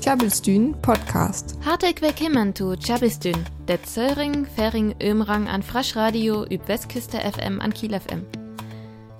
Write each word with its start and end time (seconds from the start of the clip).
Tjabelstün 0.00 0.76
Podcast. 0.82 1.56
Hartelijk 1.64 2.00
willkommen 2.00 2.54
zu 2.54 2.76
Tjabelstün, 2.76 3.36
der 3.66 3.82
Zöring, 3.82 4.46
Fering, 4.46 4.94
Ömrang 5.02 5.48
an 5.48 5.62
Frasch 5.62 5.96
Radio 5.96 6.44
üb 6.44 6.68
Westküste 6.68 7.18
FM 7.18 7.60
an 7.60 7.74
Kiel 7.74 7.98
FM. 7.98 8.24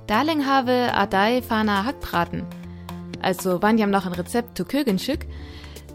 Darling 0.07 0.47
habe 0.47 0.93
Adai 0.95 1.43
Fana 1.43 1.85
Hackbraten. 1.85 2.45
Also 3.21 3.61
wann 3.63 3.79
jam 3.79 3.91
noch 3.91 4.07
ein 4.07 4.13
Rezept 4.13 4.57
zu 4.57 4.65
Kögenschück, 4.65 5.27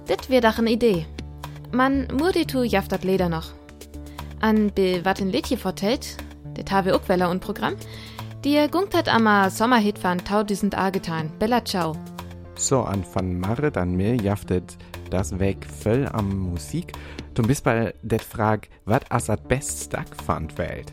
dit 0.09 0.29
wär 0.29 0.41
doch 0.41 0.57
eine 0.57 0.71
Idee. 0.71 1.05
Man 1.71 2.07
murdi 2.11 2.45
tu 2.45 2.63
jaftat 2.63 3.05
Leder 3.05 3.29
noch. 3.29 3.54
An 4.41 4.71
be 4.75 5.05
wat 5.05 5.21
in 5.21 5.32
Liedje 5.32 5.55
vertellt, 5.55 6.18
det 6.57 6.70
habe 6.70 6.93
auch 6.93 7.07
Weller 7.07 7.29
und 7.29 7.39
Programm, 7.39 7.75
die 8.43 8.68
gungt 8.70 8.93
hat 8.93 9.07
ama 9.07 9.50
Sommerhit 9.50 10.04
van 10.04 10.20
1000 10.20 10.77
A 10.77 10.89
getan. 10.89 11.32
Bella 11.39 11.63
ciao. 11.63 11.95
So, 12.62 12.82
an 12.82 13.04
von 13.04 13.39
Marit 13.39 13.75
an 13.75 13.96
mir 13.96 14.16
jaftet 14.16 14.77
das 15.09 15.40
weg 15.40 15.66
voll 15.66 16.08
am 16.13 16.52
Musik. 16.52 16.94
Du 17.34 17.41
bist 17.41 17.63
bei 17.63 17.91
der 18.04 18.20
Frage, 18.20 18.68
was 18.85 19.02
as 19.09 19.26
das 19.26 19.41
best 19.48 19.85
Stack 19.85 20.16
fand 20.23 20.55
Welt? 20.59 20.91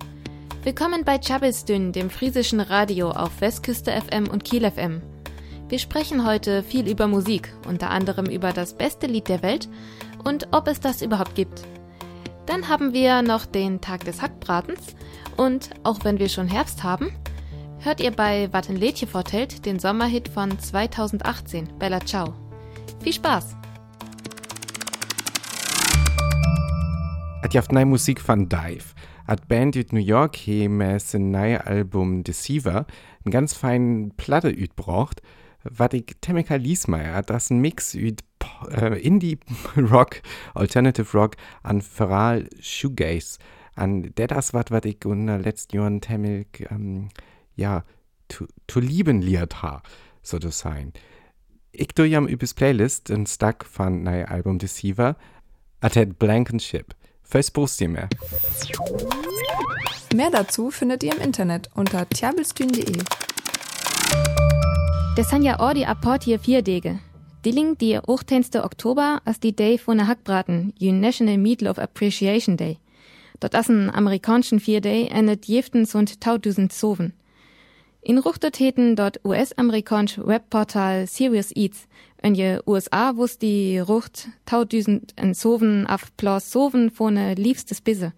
Willkommen 0.63 1.05
bei 1.05 1.19
Chabelsdünn, 1.19 1.93
dem 1.93 2.09
friesischen 2.09 2.61
Radio 2.61 3.11
auf 3.11 3.43
Westküste 3.43 3.93
FM 3.93 4.29
und 4.29 4.45
Kiel 4.45 4.69
FM. 4.69 5.03
Wir 5.69 5.79
sprechen 5.79 6.27
heute 6.27 6.63
viel 6.63 6.89
über 6.89 7.07
Musik, 7.07 7.53
unter 7.69 7.91
anderem 7.91 8.25
über 8.31 8.55
das 8.55 8.73
beste 8.73 9.07
Lied 9.07 9.29
der 9.29 9.43
Welt 9.43 9.69
und 10.25 10.49
ob 10.53 10.69
es 10.69 10.81
das 10.81 11.03
überhaupt 11.03 11.35
gibt. 11.35 11.65
Dann 12.47 12.71
haben 12.71 12.95
wir 12.95 13.21
noch 13.21 13.45
den 13.45 13.83
Tag 13.83 14.07
des 14.07 14.23
Hackbratens 14.23 14.97
und 15.37 15.69
auch 15.85 16.03
wenn 16.03 16.19
wir 16.19 16.31
schon 16.31 16.49
Herbst 16.49 16.83
haben, 16.83 17.13
hört 17.81 18.01
ihr 18.01 18.11
bei 18.11 18.53
Wattenletje 18.53 19.07
vertellt 19.07 19.65
den 19.65 19.79
Sommerhit 19.79 20.29
von 20.29 20.59
2018, 20.59 21.79
Bella 21.79 22.01
Ciao. 22.01 22.35
Viel 23.03 23.13
Spaß! 23.13 23.57
At 27.43 27.55
jaft 27.55 27.73
neue 27.73 27.87
Musik 27.87 28.21
von 28.21 28.49
Dive. 28.49 28.85
At 29.27 29.47
Band 29.47 29.77
ut 29.77 29.93
New 29.93 30.01
York 30.01 30.37
he 30.37 30.69
sein 30.99 31.31
neue 31.31 31.65
Album 31.67 32.25
Deceiver 32.25 32.87
en 33.25 33.31
ganz 33.31 33.55
feinen 33.55 34.17
Platte 34.17 34.51
üt 34.51 34.75
braucht, 34.75 35.23
wat 35.63 35.95
ich 35.95 36.17
Temeka 36.21 36.57
Liesmeier, 36.57 37.23
das 37.23 37.51
ein 37.51 37.61
Mix 37.61 37.95
üt 37.95 38.25
äh, 38.71 39.01
Indie 39.01 39.39
Rock, 39.77 40.23
Alternative 40.55 41.17
Rock 41.17 41.37
an 41.63 41.81
Feral 41.81 42.49
Shoegaze. 42.61 43.39
An 43.75 44.13
der 44.17 44.27
das 44.27 44.55
wat, 44.55 44.71
wat 44.71 44.87
ich 44.87 45.05
unter 45.07 45.39
letzten 45.39 45.77
Jahren 45.77 46.01
Temek 46.01 46.69
ähm, 46.71 47.11
ja, 47.59 47.85
zu, 48.29 48.47
zu 48.67 48.81
lieben 48.81 49.23
ha, 49.63 49.83
so 50.23 50.39
zu 50.39 50.51
sein. 50.51 50.93
Ich 51.73 51.89
tu 51.89 52.05
jam 52.05 52.27
übes 52.27 52.55
Playlist 52.55 53.11
en 53.11 53.27
Stack 53.27 53.65
von 53.65 54.03
neue 54.03 54.29
Album 54.29 54.59
Deceiver, 54.59 55.17
at 55.81 55.95
het 55.95 56.19
Blankenship. 56.19 56.95
Fürs 57.23 57.51
Post 57.51 57.81
mehr. 57.83 58.09
Mehr 60.15 60.31
dazu 60.31 60.71
findet 60.71 61.03
ihr 61.03 61.15
im 61.15 61.21
Internet 61.21 61.69
unter 61.75 62.09
tjabelstün.de. 62.09 63.03
Das 65.15 65.29
sind 65.29 65.43
ja 65.43 65.61
auch 65.61 65.75
die 65.75 65.85
Apport 65.85 66.25
hier 66.25 66.39
vier 66.39 66.63
Dege. 66.63 67.01
Die 67.45 67.51
liegt 67.51 67.83
die 67.83 67.99
18. 67.99 68.47
Oktober 68.63 69.21
als 69.25 69.41
die 69.41 69.55
Day 69.55 69.77
von 69.77 69.99
der 69.99 70.07
Hackbraten, 70.07 70.73
die 70.81 70.91
National 70.91 71.37
Meatloaf 71.37 71.79
Appreciation 71.79 72.57
Day. 72.57 72.79
Dort 73.41 73.55
ist 73.55 73.69
ein 73.69 73.91
amerikanischen 73.91 74.59
vier 74.59 74.81
Day 74.81 75.09
endet 75.09 75.45
jeftens 75.47 75.95
und 75.95 76.21
tausend 76.21 76.73
Soven. 76.73 77.13
In 78.09 78.17
Ruchtertäten 78.17 78.97
dort 78.97 79.21
US-amerikanische 79.23 80.27
Webportal 80.27 81.07
Serious 81.07 81.55
Eats, 81.55 81.87
in 82.23 82.35
je 82.35 82.59
USA 82.65 83.15
wus 83.15 83.37
die 83.37 83.79
Rucht 83.81 84.29
tausend 84.47 85.13
en 85.17 85.35
Soven 85.35 85.87
auf 85.87 86.17
Plus 86.17 86.51
Soven 86.51 86.91
von 86.91 87.13
ne 87.13 87.35
liebstes 87.35 87.83
Bisse. 87.83 88.15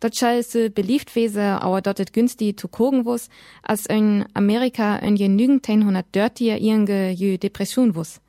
Dort 0.00 0.16
schall 0.16 0.42
se 0.42 0.70
beliebt 0.70 1.14
wese, 1.14 1.60
aber 1.60 1.82
dort 1.82 2.14
günstig 2.14 2.58
zu 2.58 2.68
kogen 2.68 3.04
wus, 3.04 3.28
als 3.62 3.84
in 3.84 4.24
Amerika 4.32 4.96
in 4.96 5.16
je 5.16 5.28
nügend 5.28 5.68
130 5.68 6.62
irge 6.62 7.10
je 7.10 7.36
Depression 7.36 7.94
wus. 7.94 8.22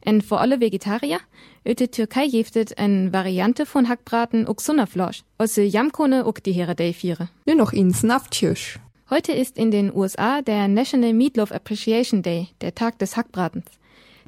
En 0.00 0.22
vor 0.22 0.40
alle 0.40 0.58
Vegetarier, 0.58 1.20
öte 1.64 1.88
Türkei 1.88 2.24
jeftet 2.24 2.72
en 2.72 3.12
Variante 3.12 3.64
von 3.64 3.88
Hackbraten 3.88 4.48
uk 4.48 4.60
Sunnerflosch, 4.60 5.22
aus 5.38 5.54
Jamkone 5.54 6.26
uk 6.26 6.42
die 6.42 6.52
Here 6.52 6.74
Day 6.74 6.92
viere. 6.92 7.28
Nur 7.46 7.54
noch 7.54 7.72
ins 7.72 8.02
Naftjösch. 8.02 8.80
Heute 9.12 9.32
ist 9.32 9.58
in 9.58 9.70
den 9.70 9.94
USA 9.94 10.40
der 10.40 10.68
National 10.68 11.12
Meatloaf 11.12 11.52
Appreciation 11.52 12.22
Day, 12.22 12.48
der 12.62 12.74
Tag 12.74 12.98
des 12.98 13.14
Hackbratens. 13.14 13.66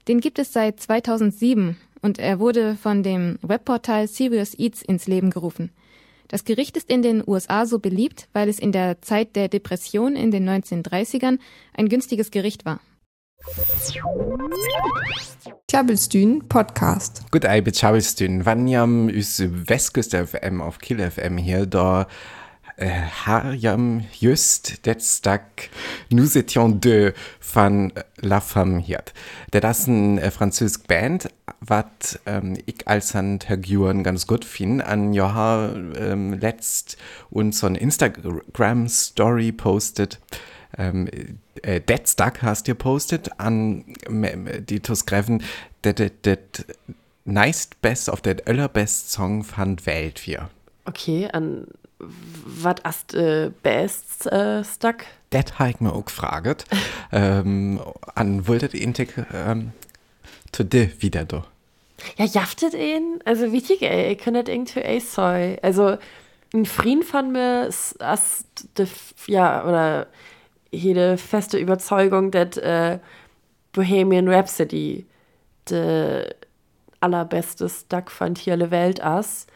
Den 0.08 0.20
gibt 0.20 0.38
es 0.38 0.52
seit 0.52 0.78
2007 0.78 1.78
und 2.02 2.18
er 2.18 2.38
wurde 2.38 2.76
von 2.76 3.02
dem 3.02 3.38
Webportal 3.40 4.08
Serious 4.08 4.52
Eats 4.58 4.82
ins 4.82 5.06
Leben 5.06 5.30
gerufen. 5.30 5.70
Das 6.28 6.44
Gericht 6.44 6.76
ist 6.76 6.90
in 6.90 7.00
den 7.00 7.26
USA 7.26 7.64
so 7.64 7.78
beliebt, 7.78 8.28
weil 8.34 8.46
es 8.46 8.58
in 8.58 8.72
der 8.72 9.00
Zeit 9.00 9.36
der 9.36 9.48
Depression 9.48 10.16
in 10.16 10.30
den 10.30 10.46
1930ern 10.46 11.38
ein 11.72 11.88
günstiges 11.88 12.30
Gericht 12.30 12.66
war. 12.66 12.80
Tjabelstün 15.66 16.46
Podcast. 16.46 17.22
Gut, 17.32 17.46
ich 17.46 17.64
bin 17.64 17.72
Tjabelstün. 17.72 18.44
Wann 18.44 18.68
jam 18.68 19.08
üs 19.08 19.42
Westküste 19.42 20.26
FM 20.26 20.60
auf 20.60 20.78
Kiel 20.78 21.10
FM 21.10 21.38
hier, 21.38 21.64
da 21.64 22.06
äh, 22.76 22.90
har 23.24 23.52
jam 23.52 24.02
just 24.20 24.84
det 24.84 25.02
stak 25.02 25.70
Nous 26.10 26.36
étions 26.36 26.68
deux 26.68 27.12
van 27.40 27.92
La 28.20 28.40
Femme 28.40 28.78
hiert. 28.78 29.12
Der 29.52 29.60
das 29.60 29.86
ein 29.86 30.18
äh, 30.18 30.30
französisch 30.30 30.82
Band, 30.86 31.28
wat 31.60 32.18
ähm, 32.26 32.56
ich 32.66 32.86
als 32.86 33.14
an 33.14 33.38
Herguren 33.44 34.02
ganz 34.02 34.26
gut 34.26 34.44
fin 34.44 34.80
an 34.80 35.14
Joha 35.14 35.74
ähm, 35.98 36.34
letzt 36.34 36.96
und 37.30 37.54
so 37.54 37.66
ein 37.66 37.74
Instagram 37.74 38.88
Story 38.88 39.52
postet. 39.52 40.20
Ähm, 40.76 41.08
äh, 41.62 41.80
det 41.80 42.08
stak 42.08 42.42
hast 42.42 42.68
ihr 42.68 42.74
postet 42.74 43.38
an 43.38 43.84
die 44.68 44.80
Tusgreffen, 44.80 45.42
det 45.84 45.98
det 45.98 46.26
det 46.26 46.66
neist 47.24 47.80
best 47.80 48.10
auf 48.10 48.20
der 48.20 48.36
allerbest 48.46 49.10
Song 49.10 49.44
fand 49.44 49.86
Welt 49.86 50.26
wir. 50.26 50.50
Okay, 50.86 51.28
an 51.32 51.66
was 52.44 52.76
ist 52.88 53.14
äh, 53.14 53.50
best 53.62 54.26
äh, 54.26 54.64
stuck? 54.64 55.04
Das 55.30 55.58
habe 55.58 55.70
ich 55.70 55.80
mir 55.80 55.92
auch 55.92 56.04
gefragt. 56.04 56.64
ähm, 57.12 57.80
an 58.14 58.46
wolltet 58.46 58.74
ihr 58.74 58.82
ähm, 59.32 59.72
zu 60.52 60.64
dir 60.64 60.90
wieder 61.00 61.24
da? 61.24 61.44
Ja, 62.16 62.24
jaftet 62.24 62.74
ihn? 62.74 63.20
Also 63.24 63.52
wichtig, 63.52 63.82
ey, 63.82 64.12
ich 64.12 64.18
kann 64.18 64.34
das 64.34 64.48
irgendwie 64.48 64.80
ey 64.80 65.00
soy. 65.00 65.58
Also 65.62 65.96
ein 66.52 66.66
Frieden 66.66 67.02
von 67.02 67.32
mir 67.32 67.66
ist, 67.66 68.00
ja, 69.26 69.64
oder 69.66 70.06
jede 70.70 71.16
feste 71.18 71.58
Überzeugung, 71.58 72.30
dass 72.30 72.56
äh, 72.56 72.98
Bohemian 73.72 74.28
Rhapsody 74.28 75.06
der 75.68 76.34
allerbeste 77.00 77.68
Stuck 77.68 78.10
von 78.10 78.34
hier 78.34 78.70
Welt 78.70 79.00
ist. 79.00 79.48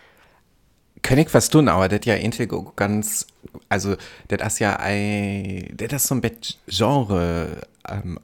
Ich 1.03 1.35
was 1.35 1.49
tun, 1.49 1.69
aber 1.69 1.89
das 1.89 2.05
ja 2.05 2.15
eigentlich 2.15 2.49
ganz, 2.77 3.27
also 3.69 3.97
das 4.29 4.55
ist 4.55 4.59
ja 4.59 4.77
ein, 4.77 5.73
das 5.77 5.93
ist 5.93 6.09
so 6.09 6.15
ein 6.17 6.21
Bett 6.21 6.59
Genre, 6.67 7.61
ähm, 7.89 8.19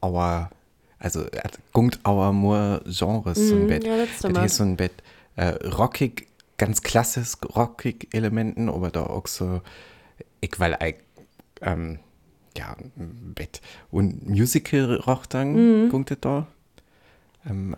aber, 0.00 0.50
also 0.98 1.24
gungt 1.72 1.98
aber 2.02 2.32
nur 2.32 2.82
Genres, 2.86 3.48
so 3.48 3.54
ein 3.56 3.62
Mhm, 3.62 3.66
Bett. 3.66 3.84
ja, 3.86 3.96
das 3.96 4.10
ist 4.10 4.56
so 4.56 4.62
ein 4.64 4.76
Bett, 4.76 4.92
äh, 5.36 5.48
rockig, 5.68 6.28
ganz 6.58 6.82
klassisch 6.82 7.32
rockig 7.56 8.08
Elementen, 8.12 8.68
aber 8.68 8.90
da 8.90 9.04
auch 9.04 9.26
so, 9.26 9.60
ich 10.40 10.58
weil 10.58 10.76
ich, 10.84 10.96
ähm, 11.62 11.98
ja, 12.56 12.76
ein 12.96 13.32
Bett 13.34 13.60
und 13.90 14.28
Musical 14.28 14.96
rock 15.06 15.28
dann, 15.30 15.86
Mhm. 15.86 15.88
gungt 15.90 16.10
das 16.10 16.18
da. 16.20 16.46
Ähm, 17.48 17.76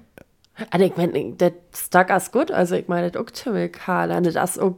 Also 0.70 0.86
ich 0.86 0.96
meine, 0.96 1.32
das 1.34 1.52
Stuck 1.74 2.10
ist 2.10 2.32
gut, 2.32 2.50
also 2.50 2.74
ich 2.74 2.88
meine, 2.88 3.10
das 3.10 3.20
auch 3.22 3.30
ziemlich 3.30 3.76
hart, 3.86 4.10
und 4.10 4.26
das 4.26 4.34
ist 4.56 4.58
auch 4.58 4.76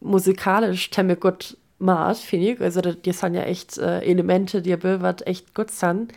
musikalisch 0.00 0.90
ziemlich 0.90 1.20
gut 1.20 1.56
macht, 1.78 2.18
finde 2.18 2.52
ich. 2.52 2.60
Also 2.60 2.80
das, 2.80 2.96
das 3.02 3.20
sind 3.20 3.34
ja 3.34 3.42
echt 3.42 3.78
äh, 3.78 4.00
Elemente, 4.00 4.62
die 4.62 4.82
was 4.82 5.22
echt 5.26 5.54
gut 5.54 5.70
sind. 5.70 6.12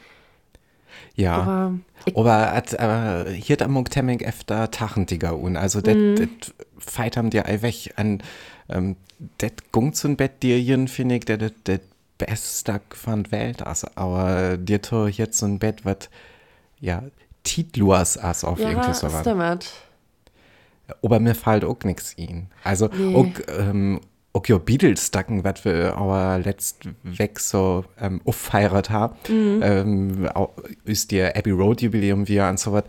Ja, 1.15 1.33
Aber 1.41 1.73
ich- 2.05 2.17
aber, 2.17 2.53
at, 2.53 2.79
aber 2.79 3.29
hier 3.31 3.53
hat 3.55 3.61
am 3.61 3.85
Temming 3.85 4.21
öfter 4.23 4.71
Tachentiger 4.71 5.37
un. 5.37 5.55
Also 5.55 5.81
det, 5.81 5.97
Mhm. 5.97 6.29
feit 6.77 7.17
haben 7.17 7.29
dir 7.29 7.45
ei 7.45 7.61
weg 7.61 7.93
an 7.95 8.21
ähm, 8.69 8.95
det 9.39 9.71
gungt 9.71 9.95
zum 9.95 10.15
Bett 10.17 10.41
dir 10.41 10.57
finde 10.87 11.15
ich, 11.15 11.25
det 11.25 11.81
beste 12.17 12.81
von 12.89 13.31
Welt 13.31 13.65
also, 13.65 13.87
aber 13.95 14.57
dir 14.57 14.81
to 14.81 15.07
jetzt 15.07 15.37
so 15.37 15.45
ein 15.45 15.59
Bett 15.59 15.85
wat 15.85 16.09
ja 16.79 17.03
titluas 17.43 18.17
as 18.17 18.43
auf 18.43 18.59
ja, 18.59 18.69
irgendwie 18.69 18.93
so 18.93 19.11
was. 19.11 19.21
stimmt. 19.21 19.71
Aber 21.03 21.19
mir 21.19 21.35
fällt 21.35 21.63
auch 21.63 21.79
nix 21.83 22.17
ihn. 22.17 22.47
Also 22.63 22.87
Nee. 22.87 23.15
auch 23.15 23.57
ähm, 23.59 24.01
auch 24.33 24.45
ja 24.45 24.57
Beatles-Dacken, 24.57 25.43
was 25.43 25.65
wir 25.65 25.95
aber 25.97 26.39
letzt 26.39 26.87
weg 27.03 27.39
so 27.39 27.83
ähm, 27.99 28.21
auffeiert 28.25 28.89
haben, 28.89 29.15
mhm. 29.27 29.61
ähm, 29.63 30.29
auch, 30.33 30.51
ist 30.85 31.11
der 31.11 31.35
Abbey 31.35 31.51
Road 31.51 31.81
Jubiläum 31.81 32.27
wieder 32.27 32.49
und 32.49 32.59
so 32.59 32.71
was. 32.71 32.85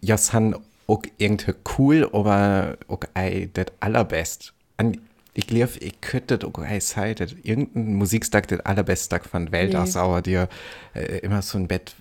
Ja, 0.00 0.18
sind 0.18 0.56
auch 0.86 1.02
irgendwie 1.18 1.54
cool, 1.78 2.08
aber 2.12 2.76
auch 2.88 3.00
das 3.14 3.66
allerbest. 3.80 4.52
Und 4.78 4.98
ich 5.34 5.46
glaube, 5.46 5.72
ich 5.80 6.00
könnte 6.02 6.38
auch 6.46 6.80
sagen, 6.80 7.14
dass 7.14 7.34
irgendein 7.42 7.94
Musikstag 7.94 8.48
das 8.48 8.60
allerbeste 8.60 9.08
Tag 9.08 9.24
von 9.24 9.50
Welt 9.52 9.72
nee. 9.72 9.82
ist, 9.82 9.96
aber 9.96 10.20
dir 10.20 10.48
äh, 10.94 11.18
immer 11.20 11.40
so 11.40 11.56
ein 11.56 11.68
Bett 11.68 11.94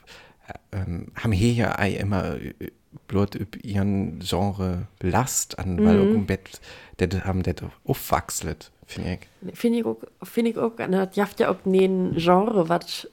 ähm, 0.71 1.07
haben 1.15 1.31
hier 1.31 1.53
ja 1.53 1.71
immer 1.75 2.35
äh, 2.35 2.53
bloß 3.07 3.35
über 3.35 3.63
ihren 3.63 4.19
Genre 4.19 4.87
Last 5.01 5.59
an, 5.59 5.75
mhm. 5.75 5.85
weil 5.85 5.99
im 5.99 6.25
Bett 6.25 6.59
das 6.97 7.23
haben 7.23 7.43
das 7.43 7.55
aufwachselt, 7.85 8.71
finde 8.85 9.19
ich. 9.43 9.57
Finde 9.57 9.79
ich 9.79 9.85
auch, 9.85 9.97
finde 10.23 10.51
ich 10.51 10.57
auch, 10.57 10.77
ne, 10.77 11.09
das 11.13 11.39
ja 11.39 11.49
auch 11.49 11.65
ein 11.65 12.15
Genre, 12.15 12.69
was 12.69 13.07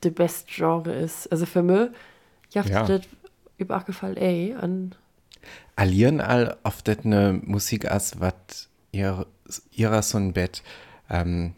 das 0.00 0.12
beste 0.12 0.50
Genre 0.50 0.92
ist. 0.94 1.30
Also 1.30 1.46
für 1.46 1.62
mich 1.62 1.90
jaft 2.50 2.70
ja. 2.70 2.84
das 2.84 3.02
über 3.58 3.80
gefallen, 3.80 4.16
ey, 4.16 4.54
an. 4.54 4.94
Allieren 5.76 6.20
all 6.20 6.56
auf 6.62 6.82
das 6.82 6.98
eine 7.04 7.40
Musik 7.44 7.90
als 7.90 8.20
was 8.20 8.68
ihr, 8.92 9.26
ihrer 9.72 10.02
so 10.02 10.18
ein 10.18 10.32
Bett 10.32 10.62
ähm, 11.10 11.54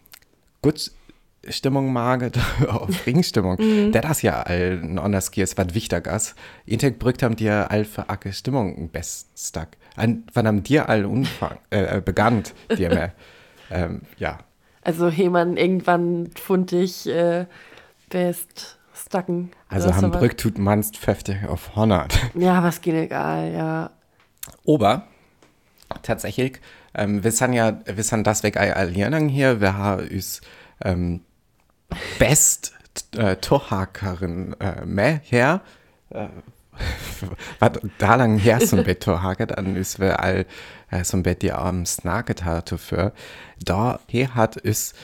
gut 0.62 0.92
Stimmung 1.52 1.92
mag, 1.92 2.30
auf 2.68 3.06
Ringstimmung. 3.06 3.56
mhm. 3.58 3.92
Das 3.92 4.18
ist 4.18 4.22
ja 4.22 4.42
all 4.42 4.80
ein 4.82 4.98
anders 4.98 5.28
ist, 5.28 5.58
was 5.58 5.74
wichtig 5.74 6.06
ist. 6.06 6.34
Integ 6.66 6.98
brückt 6.98 7.22
haben 7.22 7.36
dir 7.36 7.70
all 7.70 7.84
für 7.84 8.08
acke 8.08 8.32
Stimmung 8.32 8.90
besttag. 8.90 9.76
Wann 9.96 10.46
haben 10.46 10.62
dir 10.62 10.88
all 10.88 11.04
Unfang, 11.04 11.58
äh, 11.70 11.98
äh 11.98 12.00
begann, 12.00 12.42
dir 12.76 12.88
mehr, 12.88 13.12
ähm, 13.70 14.02
ja. 14.18 14.38
Also, 14.82 15.08
jemand 15.08 15.58
irgendwann 15.58 16.30
fund 16.36 16.72
ich 16.72 17.06
äh, 17.06 17.46
best 18.08 18.78
stacken. 18.94 19.50
Also, 19.68 19.94
haben 19.94 20.10
Brück 20.10 20.38
tut 20.38 20.58
manst 20.58 20.96
50 20.96 21.48
auf 21.48 21.70
100. 21.70 22.18
Ja, 22.34 22.62
was 22.62 22.80
geht 22.80 22.94
egal, 22.94 23.52
ja. 23.52 23.90
Ober, 24.64 25.06
tatsächlich, 26.02 26.60
ähm, 26.94 27.22
wir 27.22 27.32
sind 27.32 27.52
ja, 27.52 27.80
wir 27.84 28.02
sind 28.02 28.26
das 28.26 28.42
weg 28.42 28.56
allieren 28.56 29.28
hier, 29.28 29.60
wir 29.60 29.76
haben 29.76 30.08
uns, 30.08 30.40
ähm, 30.82 31.20
best 32.18 32.72
äh, 33.16 33.36
Torhakerin 33.36 34.54
äh, 34.60 34.84
mehr 34.84 35.20
her. 35.24 35.60
Äh, 36.10 36.28
was 37.58 37.72
da 37.98 38.14
lang 38.14 38.38
her 38.38 38.60
som 38.60 38.84
bet 38.84 39.02
Torhaket 39.02 39.56
an 39.56 39.76
us 39.76 39.98
wir 39.98 40.20
all 40.20 40.46
äh, 40.90 41.04
som 41.04 41.22
bet 41.22 41.42
die 41.42 41.52
abends 41.52 42.04
naget 42.04 42.44
hat 42.44 42.70
für 42.70 43.12
da 43.62 44.00
her 44.08 44.34
hat 44.34 44.56
is 44.56 44.94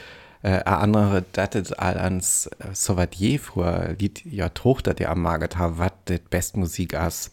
äh, 0.43 0.63
andere 0.63 1.23
datet 1.33 1.77
all 1.79 1.97
ans 1.97 2.49
äh, 2.59 3.07
je 3.11 3.37
vor 3.37 3.89
Lied 3.99 4.23
ja 4.25 4.49
Tochter 4.49 4.93
die 4.93 5.07
am 5.07 5.21
maget 5.21 5.57
ha 5.57 5.77
wat 5.77 5.93
det 6.09 6.29
best 6.29 6.57
Musik 6.57 6.95
as. 6.95 7.31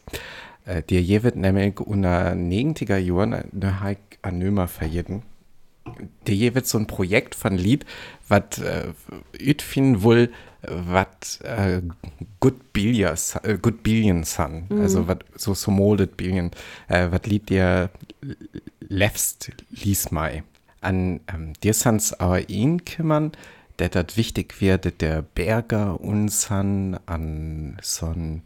Äh, 0.67 0.83
dir 0.83 1.03
je 1.03 1.23
wird 1.23 1.37
nämlich 1.37 1.81
unter 1.81 2.33
90er 2.33 2.97
Jahren 2.97 3.45
ne 3.53 3.81
Haik 3.81 4.19
an 4.23 4.39
Nömer 4.39 4.69
verjeden 4.69 5.23
der 6.27 6.55
wird 6.55 6.67
so 6.67 6.79
ein 6.79 6.87
Projekt 6.87 7.35
von 7.35 7.57
Lied, 7.57 7.85
was 8.29 8.59
äh, 8.59 8.93
ich 9.39 9.63
wohl, 10.03 10.31
was 10.63 11.41
äh, 11.43 11.83
good 12.41 12.73
billions, 12.73 13.37
äh, 13.43 13.59
good 13.61 13.83
billions 13.83 14.39
han, 14.39 14.67
mhm. 14.69 14.81
also 14.81 15.07
was 15.09 15.19
so 15.37 15.55
so 15.55 15.71
molded 15.71 16.17
billion, 16.17 16.51
äh, 16.89 17.11
was 17.11 17.27
Lied 17.27 17.51
dir 17.51 17.91
lefst 18.81 19.53
lies 19.71 20.11
mai. 20.11 20.43
An 20.81 21.21
ähm, 21.33 21.53
dir 21.63 21.75
sans 21.75 22.13
aber 22.15 22.49
ihn 22.49 22.85
kümmern, 22.85 23.33
der 23.79 23.89
dat 23.89 24.17
wichtig 24.17 24.61
wird, 24.61 25.01
der 25.01 25.23
Berger 25.23 26.01
uns 26.01 26.51
han 26.51 26.99
an 27.07 27.79
so 27.83 28.07
ein 28.07 28.43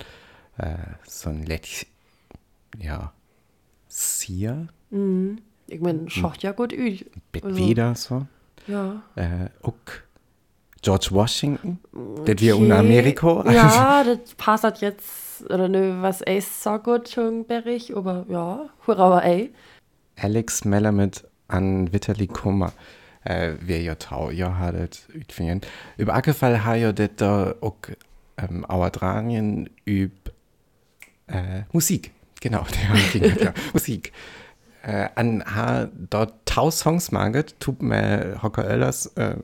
äh, 0.57 0.77
so 1.07 1.31
ein 1.31 1.45
Let 1.45 1.87
ja, 2.79 3.13
Sier. 3.89 4.69
Mhm. 4.91 5.39
Ich 5.69 5.81
meine, 5.81 6.09
schaut 6.09 6.43
ja 6.43 6.53
gut 6.53 6.73
aus. 6.73 7.05
Also, 7.43 7.57
wieder 7.57 7.95
so. 7.95 8.27
Ja. 8.67 9.03
Äh, 9.17 9.51
auch 9.63 9.75
George 10.81 11.09
Washington, 11.11 11.79
okay. 11.93 12.25
der 12.25 12.39
wir 12.41 12.57
in 12.57 12.73
Amerika. 12.73 13.45
Ja, 13.51 14.05
das 14.05 14.35
passt 14.35 14.81
jetzt, 14.81 15.45
oder 15.51 15.69
ne, 15.69 15.99
was 16.01 16.23
er 16.23 16.41
so 16.41 16.79
gut 16.79 17.09
schon 17.09 17.47
berich, 17.47 17.95
aber 17.97 18.25
ja, 18.29 18.69
hurra, 18.87 19.21
ey. 19.21 19.53
Alex 20.17 20.65
Melamed 20.65 21.25
an 21.49 21.93
Vitali 21.93 22.27
Kummer. 22.27 22.73
Äh, 23.25 23.55
wer 23.61 23.83
ja 23.83 23.95
tau, 23.97 24.31
ja, 24.31 24.57
hat 24.59 24.75
es 24.75 25.07
utfinden. 25.15 25.61
Über 25.97 26.15
Ackerfall 26.15 26.65
hat 26.65 26.79
ja 26.79 26.93
das 26.93 27.11
da 27.17 27.55
auch 27.61 27.77
ähm, 28.39 28.65
Auerdranien 28.65 29.69
über 29.85 30.31
äh, 31.27 31.63
Musik. 31.73 32.13
Genau, 32.41 32.65
der 33.15 33.55
Musik 33.73 34.13
äh, 34.89 35.09
an 35.17 35.45
ha 35.55 35.89
dort 35.93 36.35
tau 36.47 36.71
Songs 36.71 37.13
maget, 37.13 37.61
tut 37.61 37.83
mir 37.83 38.39
Hocker 38.43 38.67
Öllers, 38.67 39.07
äh, 39.17 39.37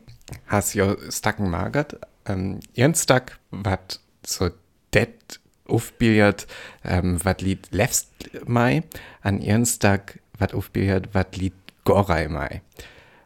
has 0.47 0.73
jo 0.73 0.97
stacken 1.11 1.51
maget, 1.51 1.99
ähm, 2.27 2.61
ihren 2.73 2.95
Stack 2.95 3.39
wat 3.51 4.01
so 4.27 4.49
det 4.95 5.41
aufbildet, 5.69 6.47
ähm, 6.83 7.23
wat 7.25 7.43
lied 7.43 7.69
lefst 7.71 8.09
mai, 8.47 8.85
an 9.23 9.41
ihren 9.41 9.67
Stack 9.67 10.21
wat 10.39 10.55
aufbildet, 10.55 11.15
wat 11.15 11.37
lied 11.37 11.55
Gorei 11.85 12.29
mai. 12.29 12.63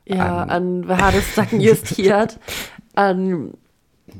Ja, 0.05 0.43
an, 0.43 0.51
an 0.51 0.89
wer 0.89 0.99
hat 0.99 1.15
es 1.15 1.33
stacken 1.33 1.61
justiert, 1.71 2.41
an, 2.95 3.55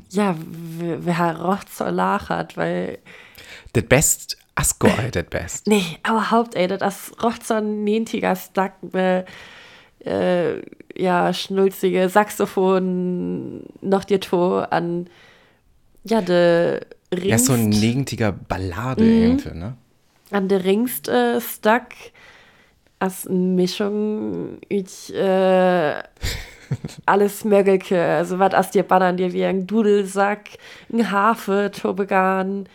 ja, 0.09 0.37
wer 0.37 1.37
roch 1.37 1.63
so 1.69 1.85
lachert, 1.85 2.55
weil 2.55 2.99
das 3.73 3.83
best 3.83 4.37
asgearbeitet 4.59 5.29
best. 5.29 5.67
Nee, 5.67 5.83
überhaupt, 6.07 6.55
ey, 6.55 6.67
das 6.67 7.11
roch 7.23 7.35
so 7.43 7.55
ein 7.55 7.83
nentiger 7.83 8.35
Stack, 8.35 8.73
äh, 8.93 9.23
äh, 10.05 10.61
ja, 10.95 11.33
schnulzige 11.33 12.09
Saxophon, 12.09 13.63
noch 13.81 14.03
dir 14.03 14.19
to 14.19 14.59
an, 14.59 15.07
ja, 16.03 16.21
de 16.21 16.81
Ringst. 17.11 17.25
Ja, 17.25 17.37
so 17.39 17.53
ein 17.53 17.69
negentiger 17.69 18.31
Ballade 18.31 19.03
mhm. 19.03 19.21
irgendwie, 19.23 19.57
ne? 19.57 19.77
An 20.31 20.47
der 20.47 20.63
Ringst 20.63 21.07
äh, 21.07 21.41
Stack, 21.41 21.95
als 22.99 23.27
Mischung, 23.29 24.59
ich, 24.67 25.13
äh, 25.15 26.03
alles 27.05 27.45
Mögelke, 27.45 27.99
also 27.99 28.37
was 28.37 28.53
as 28.53 28.71
dir 28.71 28.83
bannern 28.83 29.17
dir 29.17 29.33
wie 29.33 29.45
ein 29.45 29.65
Dudelsack, 29.65 30.49
ein 30.93 31.09
Hafe, 31.09 31.71
Tobegan, 31.73 32.67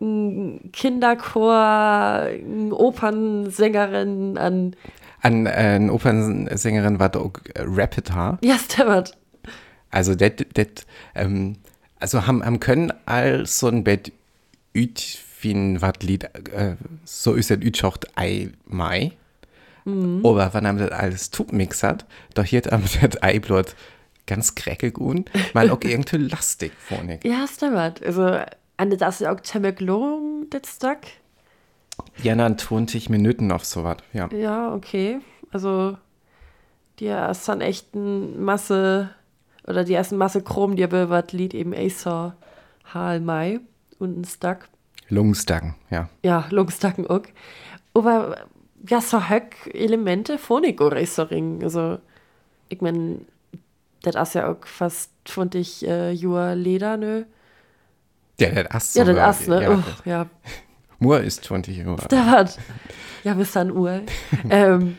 ein 0.00 0.70
Kinderchor, 0.72 1.52
eine 1.52 2.74
Opernsängerin, 2.74 4.38
an. 4.38 4.76
An 5.22 5.46
äh, 5.46 5.50
eine 5.50 5.92
Opernsängerin 5.92 6.98
war 6.98 7.14
auch 7.16 7.32
äh, 7.54 7.62
Repertoire. 7.62 8.38
Ja, 8.42 8.56
stimmt. 8.58 9.16
Also, 9.90 10.14
das, 10.14 10.32
das, 10.54 10.66
ähm, 11.14 11.56
also 11.98 12.26
haben, 12.26 12.44
haben 12.44 12.60
können 12.60 12.92
als 13.06 13.58
so 13.58 13.68
ein 13.68 13.84
Bett 13.84 14.12
üt 14.74 15.18
wie 15.42 15.52
ein 15.52 15.80
Lied, 16.00 16.24
äh, 16.24 16.76
so 17.04 17.34
ist 17.34 17.50
das 17.50 17.58
üt 17.58 17.82
auch 17.84 17.96
ei 18.14 18.50
mai. 18.66 19.12
Mhm. 19.84 20.24
Aber 20.24 20.52
wenn 20.52 20.64
man 20.64 20.78
das 20.78 20.90
alles 20.90 21.30
tut 21.30 21.52
mixert, 21.52 22.04
doch 22.34 22.44
hier 22.44 22.70
am 22.72 22.82
das 23.00 23.22
Eiblot 23.22 23.74
ganz 24.26 24.54
kräckig 24.54 24.98
und 24.98 25.30
mal 25.54 25.70
auch 25.70 25.80
irgendwie 25.84 26.16
lastig 26.16 26.72
vorne. 26.78 27.20
Ja, 27.24 27.46
stimmt. 27.46 28.04
Also, 28.04 28.38
und 28.78 29.00
das 29.00 29.20
ist 29.20 29.26
auch 29.26 29.40
ziemlich 29.40 29.80
lang, 29.80 30.46
das 30.50 30.78
Tag? 30.78 31.06
Ja, 32.22 32.34
dann 32.34 32.58
20 32.58 33.08
Minuten 33.08 33.50
auf 33.52 33.64
so 33.64 33.84
was, 33.84 33.98
ja. 34.12 34.28
Ja, 34.32 34.74
okay. 34.74 35.20
Also, 35.50 35.96
die 36.98 37.06
ist 37.06 37.48
dann 37.48 37.60
echt 37.60 37.94
eine 37.94 38.04
Masse, 38.36 39.10
oder 39.66 39.84
die 39.84 39.94
erste 39.94 40.14
Masse 40.14 40.42
Chrom, 40.42 40.76
die 40.76 40.90
wir 40.90 41.10
was 41.10 41.32
Lied 41.32 41.54
eben 41.54 41.74
Acer 41.74 42.36
Hal 42.92 43.20
Mai 43.20 43.60
und 43.98 44.20
ein 44.20 44.24
Stack. 44.24 44.68
Lungstacken, 45.08 45.74
ja. 45.90 46.08
Ja, 46.22 46.46
Lungstacken 46.50 47.06
auch. 47.06 47.22
Aber 47.94 48.36
ja, 48.88 49.00
so 49.00 49.28
Höck 49.28 49.54
Elemente 49.72 50.38
von 50.38 50.64
ich 50.64 50.80
oder 50.80 51.04
so 51.06 51.22
ring. 51.22 51.62
Also, 51.62 51.98
ich 52.68 52.80
meine, 52.80 53.20
das 54.02 54.28
ist 54.28 54.34
ja 54.34 54.50
auch 54.50 54.64
fast, 54.66 55.10
fand 55.24 55.54
ich, 55.54 55.86
äh, 55.86 56.12
Jura 56.12 56.52
Leder, 56.52 56.96
ne? 56.96 57.26
Ja, 58.38 58.50
der 58.50 58.74
Ast. 58.74 58.96
Ja, 58.96 59.04
der 59.04 59.26
Ast, 59.26 59.48
ne? 59.48 59.62
Ja. 59.62 59.70
Oh, 59.70 60.08
ja. 60.08 60.26
Moor 60.98 61.20
ist 61.20 61.44
20 61.44 61.86
Uhr. 61.86 61.96
Der 62.10 62.26
hat. 62.26 62.58
Ja, 63.24 63.34
bis 63.34 63.52
dann 63.52 63.70
Uhr. 63.70 64.02
ähm, 64.50 64.98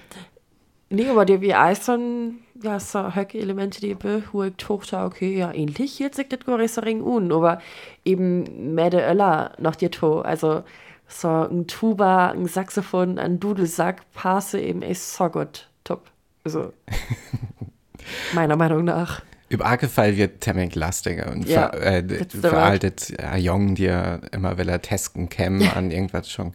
nee, 0.90 1.10
aber 1.10 1.26
die 1.26 1.56
Eisern, 1.56 2.40
ja, 2.62 2.80
so 2.80 3.16
höcke 3.16 3.40
Elemente, 3.40 3.82
die 3.82 3.96
behuigt 3.96 4.60
Tochter, 4.60 5.06
okay, 5.06 5.38
ja, 5.38 5.54
ähnlich, 5.54 6.00
jetzt 6.00 6.18
sieht 6.18 6.32
das 6.32 6.40
größere 6.40 7.02
un, 7.02 7.32
aber 7.32 7.62
eben 8.06 8.74
mehr 8.74 8.90
der 8.90 9.10
Öller 9.10 9.54
noch 9.60 9.76
dir 9.76 9.92
to, 9.92 10.22
also 10.22 10.64
so 11.08 11.30
ein 11.30 11.68
Tuba, 11.68 12.32
ein 12.32 12.48
Saxophon, 12.48 13.18
ein 13.18 13.40
Dudelsack, 13.40 14.02
passe 14.14 14.60
eben 14.60 14.82
echt 14.82 15.02
so 15.02 15.30
gut, 15.30 15.70
top. 15.84 16.12
Also, 16.44 16.74
meiner 18.34 18.56
Meinung 18.56 18.84
nach. 18.84 19.22
Über 19.50 19.66
Arkefall 19.66 20.18
wird 20.18 20.42
Temmek 20.42 20.76
lastiger 20.76 21.32
und 21.32 21.48
Ja, 21.48 21.70
ver, 21.70 21.98
äh, 21.98 22.26
veraltet 22.30 23.14
Jong, 23.38 23.76
die 23.76 23.84
ja 23.84 24.16
immer 24.32 24.58
will 24.58 24.70
er 24.70 24.82
testen 24.82 25.30
kämen 25.30 25.70
an 25.70 25.92
irgendwas 25.92 26.30
schon. 26.30 26.54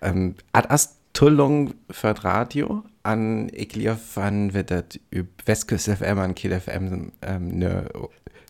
Ähm, 0.00 0.34
ad 0.52 0.68
as 0.70 0.96
Tullung 1.12 1.74
für 1.90 2.14
das 2.14 2.24
Radio 2.24 2.82
an 3.02 3.48
glaube, 3.48 4.00
wann 4.14 4.54
wird 4.54 4.70
das 4.70 4.84
über 5.10 5.28
Westküste 5.44 5.96
FM 5.96 6.18
an 6.18 6.34
Kiel 6.34 6.58
FM 6.58 7.12
ähm, 7.22 7.58
ne 7.58 7.88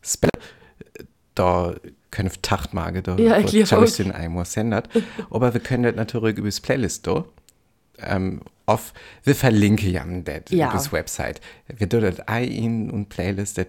Spell 0.03 0.31
da 1.35 1.75
können 2.11 2.31
wir 2.31 2.43
Tachtmage 2.43 3.03
da 3.03 3.17
Ja, 3.17 3.39
ich 3.39 3.97
den 3.97 4.13
einmal 4.13 4.45
sendet. 4.45 4.89
Aber 5.31 5.53
wir 5.53 5.61
können 5.61 5.83
das 5.83 5.97
natürlich 5.97 6.39
über 6.39 6.49
das 6.49 6.61
Playlist 6.61 7.07
da 7.07 7.25
ähm, 7.99 8.41
auf, 8.67 8.93
wir 9.23 9.35
verlinken 9.35 9.91
ja 9.91 10.05
das 10.05 10.43
Ja. 10.51 10.93
Website. 10.93 11.41
Wir 11.67 11.89
tun 11.89 12.01
das 12.03 12.21
ein 12.21 12.91
und 12.91 13.09
Playlist, 13.09 13.59
das 13.59 13.67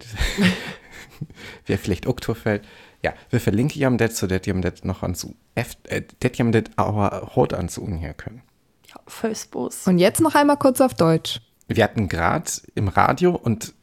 wäre 1.66 1.80
vielleicht 1.80 2.08
Oktoberfeld. 2.08 2.66
Ja, 3.04 3.14
wir 3.30 3.40
verlinken 3.40 3.80
ja 3.80 3.90
das, 3.92 4.18
so 4.18 4.28
dass 4.28 4.48
ihr 4.48 4.54
das 4.56 4.84
noch 4.84 5.04
ans 5.04 5.28
F, 5.54 5.76
äh, 5.84 6.02
dass 6.20 6.40
ihr 6.40 6.52
das 6.52 6.64
auch 6.78 7.36
Hot 7.36 7.54
ans 7.54 7.80
hier 8.00 8.14
können. 8.14 8.42
Ja, 8.88 8.96
Firstbus. 9.08 9.88
Und 9.88 10.00
jetzt 10.00 10.22
noch 10.22 10.36
einmal 10.36 10.58
kurz 10.58 10.82
auf 10.82 10.94
Deutsch. 10.94 11.42
Wir 11.68 11.84
hatten 11.84 12.08
gerade 12.08 12.50
im 12.76 12.88
Radio 12.88 13.36
und 13.36 13.74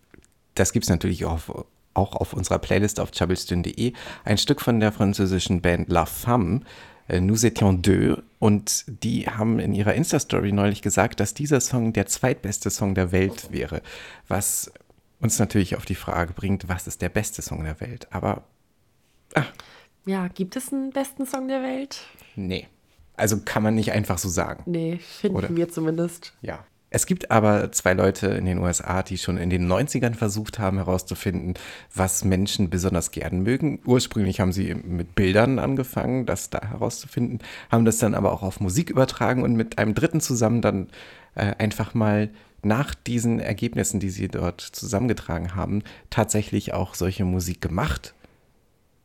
das 0.55 0.73
gibt 0.73 0.85
es 0.85 0.91
natürlich 0.91 1.25
auch 1.25 1.33
auf, 1.49 1.65
auch 1.95 2.15
auf 2.15 2.33
unserer 2.33 2.59
Playlist 2.59 3.01
auf 3.01 3.11
chabelstün.de 3.11 3.93
ein 4.25 4.39
Stück 4.39 4.61
von 4.61 4.81
der 4.81 4.93
französischen 4.93 5.61
Band 5.61 5.89
La 5.89 6.07
Femme, 6.07 6.61
Nous 7.09 7.45
étions 7.45 7.73
deux, 7.73 8.17
und 8.39 8.85
die 8.87 9.27
haben 9.27 9.59
in 9.59 9.75
ihrer 9.75 9.95
Insta-Story 9.95 10.53
neulich 10.53 10.83
gesagt, 10.83 11.21
dass 11.21 11.35
dieser 11.35 11.61
Song 11.61 11.93
der 11.93 12.07
zweitbeste 12.07 12.71
Song 12.71 12.95
der 12.95 13.13
Welt 13.13 13.51
wäre, 13.53 13.83
was 14.29 14.71
uns 15.21 15.39
natürlich 15.39 15.77
auf 15.77 15.85
die 15.85 15.95
Frage 15.95 16.33
bringt, 16.33 16.69
was 16.69 16.87
ist 16.87 17.03
der 17.03 17.09
beste 17.09 17.43
Song 17.43 17.65
der 17.65 17.81
Welt? 17.81 18.07
Aber 18.11 18.45
Ja, 20.07 20.29
gibt 20.29 20.57
es 20.57 20.73
einen 20.73 20.91
besten 20.91 21.27
Song 21.27 21.49
der 21.49 21.63
Welt? 21.63 22.03
nee, 22.35 22.67
also 23.17 23.39
kann 23.45 23.63
man 23.63 23.75
nicht 23.75 23.93
einfach 23.93 24.19
so 24.19 24.29
sagen. 24.29 24.63
Nee, 24.67 24.99
finden 24.99 25.37
Oder? 25.37 25.55
wir 25.55 25.69
zumindest. 25.69 26.33
Ja. 26.41 26.65
Es 26.95 27.07
gibt 27.07 27.31
aber 27.31 27.73
zwei 27.73 27.95
Leute 27.95 28.27
in 28.29 28.45
den 28.45 28.59
USA, 28.59 29.03
die 29.03 29.17
schon 29.17 29.39
in 29.39 29.49
den 29.49 29.67
90ern 29.67 30.15
versucht 30.15 30.59
haben 30.59 30.77
herauszufinden, 30.77 31.55
was 31.95 32.23
Menschen 32.23 32.69
besonders 32.69 33.13
gern 33.13 33.43
mögen. 33.43 33.81
Ursprünglich 33.87 34.41
haben 34.41 34.53
sie 34.53 34.75
mit 34.75 35.15
Bildern 35.15 35.59
angefangen, 35.59 36.27
das 36.27 36.51
da 36.51 36.61
herauszufinden, 36.61 37.39
haben 37.71 37.87
das 37.87 37.97
dann 37.97 38.15
aber 38.15 38.31
auch 38.31 38.43
auf 38.43 38.61
Musik 38.61 38.91
übertragen 38.91 39.43
und 39.43 39.55
mit 39.55 39.79
einem 39.79 39.95
Dritten 39.95 40.21
zusammen 40.21 40.61
dann 40.61 40.89
äh, 41.35 41.55
einfach 41.57 41.95
mal 41.95 42.29
nach 42.63 42.95
diesen 42.95 43.41
Ergebnissen, 43.41 43.99
die 43.99 44.11
sie 44.11 44.29
dort 44.29 44.61
zusammengetragen 44.61 45.55
haben, 45.55 45.83
tatsächlich 46.11 46.75
auch 46.75 46.95
solche 46.95 47.25
Musik 47.25 47.63
gemacht. 47.63 48.13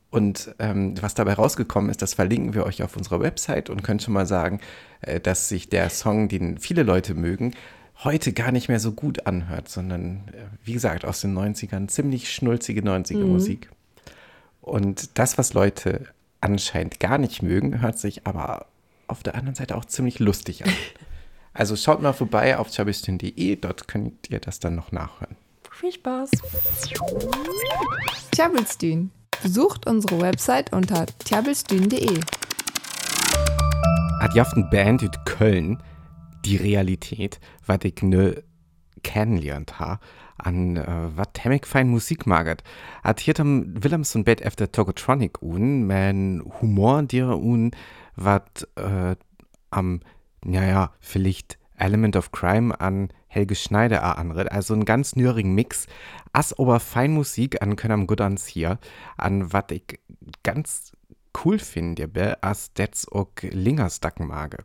Und 0.10 0.54
ähm, 0.60 0.94
was 1.02 1.14
dabei 1.14 1.34
rausgekommen 1.34 1.90
ist, 1.90 2.02
das 2.02 2.16
verlinken 2.16 2.54
wir 2.54 2.66
euch 2.66 2.84
auf 2.84 2.98
unserer 2.98 3.22
Website 3.22 3.70
und 3.70 3.84
können 3.84 4.00
schon 4.02 4.14
mal 4.14 4.26
sagen, 4.26 4.60
äh, 5.02 5.22
dass 5.22 5.48
sich 5.48 5.70
der 5.70 5.90
Song, 5.90 6.28
den 6.28 6.58
viele 6.58 6.84
Leute 6.84 7.14
mögen, 7.14 7.54
heute 8.04 8.34
gar 8.34 8.52
nicht 8.52 8.68
mehr 8.70 8.80
so 8.80 8.92
gut 8.92 9.26
anhört, 9.26 9.70
sondern 9.70 10.28
äh, 10.28 10.46
wie 10.64 10.74
gesagt 10.74 11.06
aus 11.06 11.22
den 11.22 11.38
90ern 11.38 11.88
ziemlich 11.88 12.32
schnulzige 12.32 12.82
90er 12.82 13.26
Musik. 13.26 13.70
Und 14.62 15.18
das, 15.18 15.38
was 15.38 15.54
Leute 15.54 16.08
anscheinend 16.42 17.00
gar 17.00 17.18
nicht 17.18 17.42
mögen, 17.42 17.82
hört 17.82 17.98
sich 17.98 18.28
aber 18.28 18.68
auf 19.08 19.24
der 19.24 19.36
anderen 19.36 19.56
Seite 19.56 19.76
auch 19.76 19.86
ziemlich 19.86 20.20
lustig 20.20 20.66
an. 20.66 20.72
Also 21.54 21.76
schaut 21.76 22.04
mal 22.04 22.14
vorbei 22.14 22.56
auf 22.60 22.70
chabistin.de, 22.70 23.56
dort 23.56 23.88
könnt 23.88 24.30
ihr 24.30 24.40
das 24.40 24.60
dann 24.60 24.76
noch 24.76 24.92
nachhören. 24.92 25.36
Viel 25.72 25.92
Spaß. 25.92 26.30
Tjabelstün. 28.30 29.10
Besucht 29.42 29.88
unsere 29.88 30.22
Website 30.22 30.72
unter 30.72 31.08
tjabelstün.de. 31.26 32.20
Hat 34.20 34.36
jaften 34.36 34.70
Band 34.70 35.02
in 35.02 35.10
Köln 35.26 35.82
die 36.46 36.58
Realität, 36.58 37.40
was 37.66 37.80
ich 37.84 38.02
ne 38.02 38.44
kennenlernt 39.04 39.80
ha, 39.80 40.00
an 40.38 40.78
äh, 40.78 41.10
was 41.16 41.28
Temmek 41.34 41.66
fein 41.66 41.90
Musik 41.90 42.26
magert. 42.26 42.64
Hat 43.04 43.20
hier 43.20 43.40
am 43.40 43.84
Willemson 43.84 44.24
Bett 44.24 44.42
efter 44.42 44.72
Togotronic 44.72 45.42
un, 45.42 45.86
mein 45.86 46.44
Humor 46.62 47.04
dir 47.04 47.38
un, 47.38 47.72
wat 48.16 48.68
äh, 48.76 49.16
am, 49.70 50.02
naja, 50.44 50.92
vielleicht 51.00 51.58
Element 51.78 52.16
of 52.16 52.32
Crime 52.32 52.80
an 52.80 53.10
Helge 53.28 53.56
Schneider 53.56 54.18
anret, 54.18 54.52
also 54.52 54.74
ein 54.74 54.86
ganz 54.86 55.16
nürigen 55.16 55.54
Mix. 55.54 55.86
As 56.34 56.58
ober 56.58 56.80
Feinmusik 56.80 57.62
an 57.62 57.76
können 57.76 58.08
gut 58.08 58.22
ans 58.22 58.48
hier, 58.48 58.80
an 59.18 59.54
wat 59.54 59.72
ich 59.72 60.00
ganz 60.44 60.92
cool 61.44 61.60
finde, 61.60 62.38
as 62.42 62.74
das 62.74 63.08
auch 63.08 63.30
Lingerstacken 63.42 64.28
mage. 64.28 64.58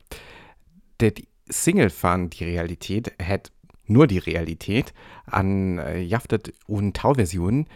Der 1.00 1.12
Single 1.49 1.90
Die 2.28 2.44
Realität 2.44 3.12
hat 3.22 3.52
nur 3.87 4.06
die 4.06 4.18
Realität 4.18 4.94
an 5.26 5.78
äh, 5.78 6.00
jaftet 6.00 6.52
und 6.66 6.96
Tauversion, 6.96 7.66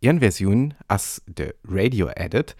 ihren 0.00 0.20
Version 0.20 0.74
as 0.88 1.22
de 1.26 1.54
Radio 1.64 2.08
Edit, 2.14 2.56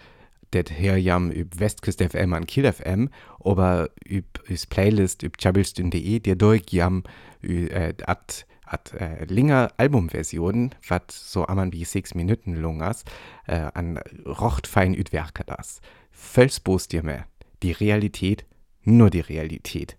det 0.52 0.70
her 0.70 0.96
jam 0.96 1.30
üb 1.30 1.58
Westküste 1.58 2.08
FM 2.08 2.32
an 2.34 2.46
Kiel 2.46 2.72
FM, 2.72 3.08
aber 3.44 3.90
üb 4.08 4.26
is 4.48 4.66
Playlist 4.66 5.22
üb 5.22 5.38
chabelstün.de, 5.38 6.20
der 6.20 6.36
durch 6.36 6.64
jam 6.70 7.02
äh, 7.42 7.94
at 8.06 8.46
at 8.68 8.92
äh, 8.94 9.24
Linger 9.26 9.70
Albumversion, 9.76 10.74
wat 10.88 11.12
so 11.12 11.46
amman 11.46 11.72
wie 11.72 11.84
sechs 11.84 12.14
Minuten 12.14 12.56
lungas, 12.56 13.04
äh, 13.46 13.70
an 13.74 13.98
rocht 14.26 14.66
fein 14.66 14.92
üt 14.92 15.12
Werke 15.12 15.44
das. 15.44 15.80
Völsbos 16.10 16.88
dir 16.88 17.04
mehr. 17.04 17.26
Die 17.62 17.72
Realität, 17.72 18.44
nur 18.82 19.10
die 19.10 19.20
Realität. 19.20 19.96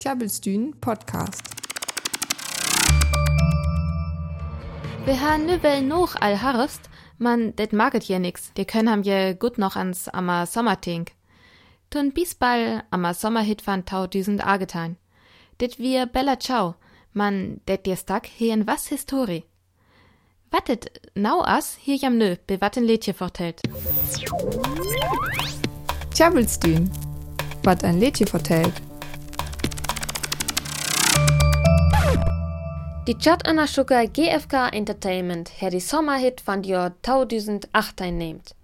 Tjabelstün 0.00 0.80
Podcast. 0.80 1.42
Wir 5.04 5.20
haben 5.20 5.46
nu 5.46 5.62
wel 5.62 5.82
noch 5.82 6.16
all 6.20 6.36
harrest, 6.36 6.88
man, 7.18 7.54
det 7.56 7.72
maget 7.72 8.02
hier 8.04 8.18
nix. 8.18 8.52
Die 8.54 8.64
können 8.64 8.88
ham 8.88 9.02
je 9.02 9.34
gut 9.34 9.58
noch 9.58 9.76
ans 9.76 10.08
ammer 10.08 10.46
Sommertink. 10.46 11.12
Tun 11.90 12.12
bisball 12.12 12.82
ammer 12.90 13.14
Sommerhit 13.14 13.66
van 13.66 13.84
tausend 13.84 14.46
Agetan. 14.46 14.96
Det 15.60 15.78
wir 15.78 16.06
Bella 16.06 16.36
Ciao, 16.36 16.74
man, 17.12 17.60
det 17.68 17.86
dir 17.86 17.96
stack 17.96 18.26
hier 18.26 18.66
was 18.66 18.88
Histori. 18.88 19.44
Wattet 20.50 21.00
nau 21.14 21.42
as 21.42 21.76
hier 21.80 21.96
jam 21.96 22.16
nö, 22.16 22.36
be 22.46 22.60
watten 22.60 22.84
Lädje 22.84 23.12
vertellt. 23.12 23.60
Tjabelstün. 26.14 27.13
Was 27.64 27.82
ein 27.82 27.98
Lädchen 27.98 28.26
vertellt. 28.26 28.74
Die 33.06 33.16
Chat 33.16 33.46
Anna 33.46 33.66
Sugar 33.66 34.06
GFK 34.06 34.68
Entertainment 34.70 35.50
her 35.60 35.70
die 35.70 35.80
Sommerhit 35.80 36.42
die 36.46 36.68
Jahr 36.68 36.92
2008 37.02 38.02
einnehmt. 38.02 38.54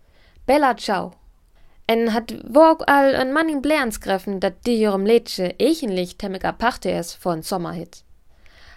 Bella 0.45 0.77
Ciao. 0.77 1.13
En 1.87 2.13
hat 2.13 2.35
wog 2.45 2.83
all 2.89 3.15
en 3.15 3.33
manning 3.33 3.63
Blärenskräften, 3.63 4.39
dat 4.39 4.67
die 4.67 4.81
jorem 4.81 5.07
Lädsche 5.07 5.55
eigentlich 5.59 6.19
temmig 6.19 6.45
aparte 6.45 6.91
is 6.91 7.15
von 7.15 7.43
Sommerhit. 7.43 8.05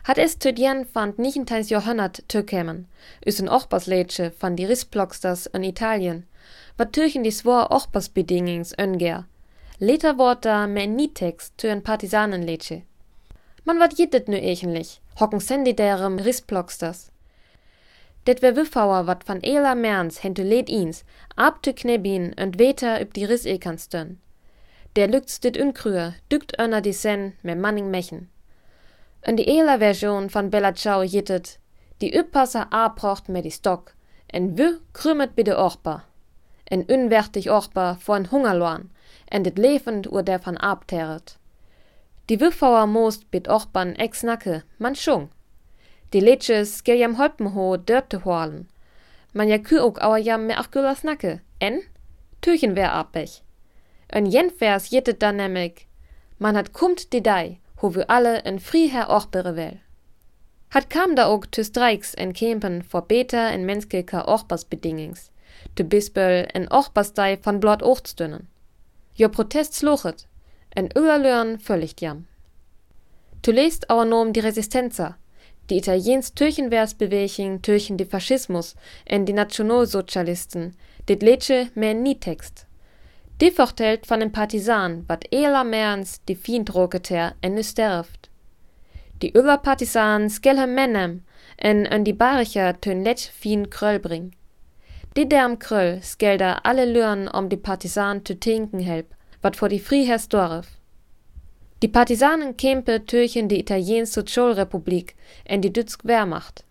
Hat 0.05 0.17
es 0.17 0.39
Tüdjen 0.39 0.85
fand 0.85 1.19
nichtentals 1.19 1.69
Johannat 1.69 2.23
tökämen, 2.29 2.87
is 3.25 3.41
en 3.41 3.49
Ochbas-Lädsche 3.49 4.31
van 4.39 4.55
die 4.55 4.65
Rissblocksters 4.65 5.47
in 5.47 5.63
Italien, 5.63 6.25
wat 6.77 6.93
türchen 6.93 7.23
die 7.23 7.31
swor 7.31 7.71
Ochbas-Bedingings 7.71 8.73
önger. 8.79 9.25
Later 9.83 10.17
wort 10.17 10.45
da 10.45 10.65
mehr 10.65 10.87
Nitex 10.87 11.51
tü 11.57 11.67
en 11.67 11.81
Partisanenlädsche. 11.83 12.83
Man 13.65 13.79
wat 13.79 13.99
jittet 13.99 14.29
nu 14.29 14.37
eigentlich, 14.37 15.01
hocken 15.19 15.41
sendi 15.41 15.73
derem 15.75 16.19
Rissblocksters. 16.19 17.11
Det 18.25 18.41
wär 18.41 18.55
Wiffauer 18.55 19.07
wat 19.07 19.27
van 19.27 19.41
Ela 19.43 19.75
Merns 19.75 20.23
hentu 20.23 20.43
lädt 20.43 20.69
ins, 20.69 21.03
ab 21.35 21.61
tü 21.61 21.73
Knebin 21.73 22.33
und 22.41 22.59
weter 22.59 23.01
üb 23.01 23.13
die 23.13 23.25
Riss 23.25 23.45
ekanstön. 23.45 24.19
Der 24.95 25.09
lückts 25.09 25.41
dit 25.41 25.57
unkrüher, 25.57 26.13
dükt 26.31 26.57
önner 26.57 26.79
die 26.79 26.93
Sen 26.93 27.33
me 27.41 27.53
Manning 27.53 27.91
mechen. 27.91 28.29
In 29.27 29.35
die 29.35 29.49
Ela 29.57 29.79
Version 29.79 30.29
von 30.29 30.49
Bella 30.49 30.73
Ciao 30.73 31.03
jittet, 31.03 31.59
die 31.99 32.15
Üppasser 32.15 32.67
a 32.71 32.87
braucht 32.87 33.27
me 33.27 33.41
die 33.41 33.51
Stock, 33.51 33.95
en 34.27 34.57
wü 34.57 34.79
krümmet 34.93 35.35
bitte 35.35 35.57
Orpa. 35.57 36.05
En 36.71 36.83
unwertig 36.83 37.51
Orpa 37.51 37.95
von 37.95 38.31
Hungerloan, 38.31 38.89
en 39.33 39.41
dit 39.41 39.57
levend 39.57 40.05
ur 40.13 40.23
der 40.23 40.39
van 40.45 40.57
abteret. 40.57 41.37
Die 42.29 42.39
Wiffauer 42.39 42.87
most 42.87 43.29
bit 43.31 43.47
Orpan 43.47 43.95
ex 43.95 44.21
Nacke, 44.21 44.63
man 44.77 44.95
schung. 44.95 45.29
Die 46.13 46.21
Leches 46.21 46.83
gel 46.83 46.97
jam 46.97 47.17
Holpenho 47.17 47.77
dörte 47.77 48.19
hoalen. 48.23 48.69
Man 49.33 49.49
ja 49.49 49.57
kü 49.57 49.79
ook 49.79 49.97
auer 49.97 50.21
jam 50.21 50.45
me 50.45 50.55
achgülas 50.55 51.03
Nacke, 51.03 51.41
en? 51.57 51.81
Türchen 52.41 52.75
wär 52.75 52.91
abech. 52.91 53.41
En 54.07 54.29
jen 54.29 54.51
vers 54.51 54.89
jittet 54.89 55.21
dann 55.21 55.35
nämlich, 55.35 55.87
man 56.37 56.55
hat 56.55 56.71
kummt 56.73 57.11
die 57.11 57.23
dei, 57.23 57.59
wo 57.81 57.95
wir 57.95 58.09
alle 58.09 58.43
en 58.45 58.59
Friher 58.59 59.09
ochbere 59.09 59.55
will. 59.55 59.79
Hat 60.69 60.89
kam 60.89 61.15
da 61.15 61.25
ook 61.25 61.45
te 61.45 61.63
strijks 61.63 62.13
en 62.13 62.33
kampen 62.33 62.83
voor 62.87 63.05
beter 63.05 63.47
en 63.47 63.65
menselijke 63.65 64.25
ochbersbedingings, 64.25 65.29
te 65.73 65.83
bispel 65.83 66.45
en 66.45 66.71
ochberstij 66.71 67.37
van 67.41 67.59
blot 67.59 67.81
ochtstunnen. 67.81 68.52
Jo 69.15 69.29
protest 69.29 69.73
sluchet, 69.73 70.27
en 70.75 70.89
überlören 70.95 71.59
völlig 71.59 72.01
jam. 72.01 72.25
Du 73.41 73.51
lest 73.51 73.85
nur 73.89 74.21
um 74.21 74.33
die 74.33 74.39
Resistenza, 74.39 75.17
die 75.69 75.77
Italiens 75.77 76.33
Türchenwehrsbeweging 76.33 77.61
türchen 77.61 77.97
die 77.97 78.05
Faschismus 78.05 78.75
en 79.05 79.25
die 79.25 79.33
Nationalsozialisten, 79.33 80.75
dit 81.07 81.23
letsche 81.23 81.69
mehr 81.73 81.93
nie 81.93 82.19
Text. 82.19 82.65
Die 83.39 83.51
vertelt 83.51 84.05
van 84.09 84.19
den 84.19 84.31
Partisan, 84.31 85.03
wat 85.07 85.25
eler 85.31 85.63
merens 85.63 86.21
die 86.27 86.35
Fiendroketer 86.35 87.35
en 87.41 87.55
nu 87.55 87.63
sterft. 87.63 88.29
Die 89.21 89.31
Überpartisan 89.31 90.29
skelhem 90.29 90.75
menem 90.75 91.23
en 91.57 91.85
en 91.85 92.03
die 92.03 92.13
Baricher 92.13 92.79
tön 92.81 93.03
let 93.03 93.19
fin 93.19 93.69
kröll 93.69 93.99
bring. 93.99 94.35
Die 95.15 95.29
derm 95.29 95.59
kröll 95.59 96.01
skelda 96.01 96.61
alle 96.63 96.85
Lüren 96.85 97.27
om 97.27 97.47
die 97.49 97.57
Partisan 97.57 98.25
zu 98.25 98.39
tinken 98.39 98.79
help, 98.79 99.13
wat 99.41 99.55
vor 99.55 99.69
die 99.69 99.79
Friehers 99.79 100.27
Dorf. 100.27 100.67
Die 101.83 101.87
Partisanen 101.87 102.57
kämpe 102.57 103.05
türchen 103.05 103.47
die 103.47 103.59
Italiens 103.59 104.13
Sozialrepublik 104.13 105.15
en 105.45 105.61
die 105.61 105.73
Dütsk 105.73 106.05
Wehrmacht. 106.05 106.63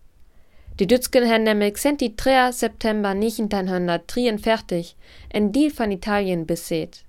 Die 0.81 0.87
Dütsken 0.87 1.29
haben 1.29 1.43
nämlich 1.43 1.77
sent 1.77 2.01
die 2.01 2.17
3. 2.17 2.51
September 2.51 3.11
1943 3.11 4.97
en 5.29 5.53
Deal 5.53 5.71
van 5.77 5.93
Italien 5.93 6.47
beset. 6.47 7.05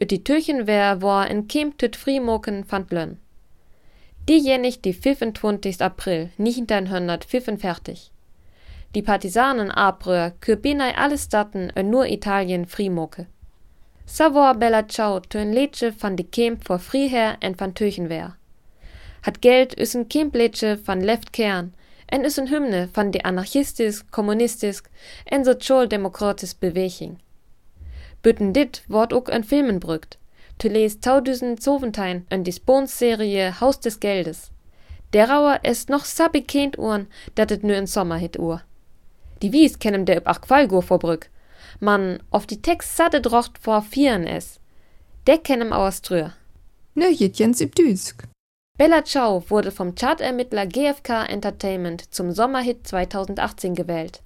Ut 0.00 0.10
die 0.10 0.22
Türchenwehr 0.22 1.02
war 1.02 1.28
en 1.28 1.48
Kemp 1.48 1.76
tüt 1.78 1.96
Frimoken 1.96 2.64
van 2.70 2.86
Blön. 2.86 3.18
Diejenig 4.28 4.80
die 4.80 4.92
25. 4.94 5.82
April 5.82 6.30
1945. 6.38 8.13
Die 8.94 9.02
Partisanen 9.02 9.72
abröhr 9.72 10.30
kürbinai 10.40 10.94
alle 10.96 11.18
Statten 11.18 11.70
en 11.74 11.90
nur 11.90 12.06
Italien 12.06 12.64
Frimoke. 12.64 13.26
Savor 14.06 14.54
bella 14.54 14.86
ciao 14.86 15.18
tön 15.18 15.52
Letsche 15.52 15.92
van 15.92 16.16
die 16.16 16.30
Kemp 16.30 16.64
vor 16.64 16.78
Friher 16.78 17.36
en 17.40 17.58
van 17.58 17.74
Türchenwehr. 17.74 18.36
Hat 19.22 19.42
Geld 19.42 19.76
üssen 19.80 20.08
Kemp 20.08 20.36
Letsche 20.36 20.78
van 20.78 21.00
Left 21.00 21.32
Kern, 21.32 21.72
en 22.06 22.24
is 22.24 22.36
een 22.36 22.48
hymne 22.48 22.88
van 22.92 23.10
de 23.10 23.22
anarchistisch, 23.22 24.04
kommunistisch 24.10 24.82
en 25.24 25.44
sociaal-democratisch 25.44 26.58
beweging. 26.58 27.18
Butten 28.20 28.52
dit 28.52 28.84
wordt 28.88 29.12
ook 29.12 29.28
een 29.28 29.44
filmen 29.44 29.78
brugt. 29.78 30.18
Te 30.56 30.70
lees 30.70 30.94
2017 30.94 32.24
een 32.28 32.42
Disponsserie 32.42 33.50
Haus 33.50 33.80
des 33.80 33.96
Geldes. 33.98 34.50
Derauer 35.10 35.58
ist 35.62 35.88
noch 35.88 36.04
sa 36.04 36.28
bekend 36.28 36.78
uhren, 36.78 37.08
dat 37.32 37.50
het 37.50 37.62
nu 37.62 37.74
een 37.74 37.88
Sommerhit 37.88 38.38
uhr. 38.38 38.64
Die 39.44 39.52
Wies 39.52 39.78
kennen 39.78 40.06
der 40.06 40.16
üb 40.16 40.26
Aqualgur 40.26 40.82
vorbrück. 40.82 41.28
Man 41.78 42.22
auf 42.30 42.46
die 42.46 42.62
Text 42.62 42.96
satte 42.96 43.20
drocht 43.20 43.58
vor 43.58 43.82
vieren 43.82 44.26
es. 44.26 44.58
Der 45.26 45.36
kennen 45.36 45.70
aus 45.70 45.98
Ströer. 45.98 46.32
Nö, 46.94 47.08
Jens 47.10 47.60
üb 47.60 47.74
Düsk. 47.74 48.24
Bella 48.78 49.04
Ciao 49.04 49.44
wurde 49.50 49.70
vom 49.70 49.94
Chartermittler 49.94 50.66
GfK 50.66 51.26
Entertainment 51.28 52.14
zum 52.14 52.32
Sommerhit 52.32 52.86
2018 52.88 53.74
gewählt. 53.74 54.22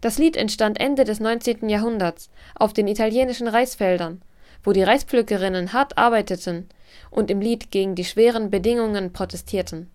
Das 0.00 0.18
Lied 0.18 0.36
entstand 0.36 0.80
Ende 0.80 1.04
des 1.04 1.20
19. 1.20 1.68
Jahrhunderts 1.68 2.28
auf 2.56 2.72
den 2.72 2.88
italienischen 2.88 3.46
Reisfeldern, 3.46 4.20
wo 4.64 4.72
die 4.72 4.82
Reispflückerinnen 4.82 5.72
hart 5.72 5.96
arbeiteten 5.96 6.68
und 7.12 7.30
im 7.30 7.40
Lied 7.40 7.70
gegen 7.70 7.94
die 7.94 8.04
schweren 8.04 8.50
Bedingungen 8.50 9.12
protestierten. 9.12 9.92